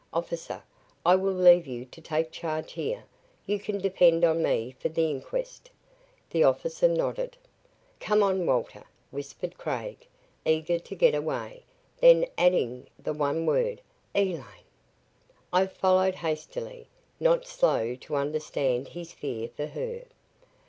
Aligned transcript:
"Officer, 0.13 0.63
I 1.05 1.13
will 1.15 1.31
leave 1.35 1.67
you 1.67 1.85
to 1.85 2.01
take 2.01 2.31
charge 2.31 2.71
here. 2.71 3.03
You 3.45 3.59
can 3.59 3.77
depend 3.77 4.23
on 4.25 4.41
me 4.41 4.75
for 4.79 4.89
the 4.89 5.11
inquest." 5.11 5.69
The 6.31 6.43
officer 6.43 6.87
nodded. 6.87 7.37
"Come 7.99 8.23
on, 8.23 8.47
Walter," 8.47 8.85
whispered 9.11 9.59
Craig, 9.59 10.07
eager 10.43 10.79
to 10.79 10.95
get 10.95 11.13
away, 11.13 11.65
then 11.99 12.25
adding 12.35 12.87
the 12.97 13.13
one 13.13 13.45
word, 13.45 13.79
"Elaine!" 14.15 14.65
I 15.53 15.67
followed 15.67 16.15
hastily, 16.15 16.89
not 17.19 17.45
slow 17.45 17.93
to 17.93 18.15
understand 18.15 18.87
his 18.87 19.13
fear 19.13 19.49
for 19.49 19.67
her. 19.67 20.05